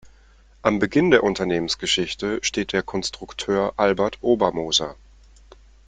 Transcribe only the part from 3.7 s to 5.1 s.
Albert Obermoser.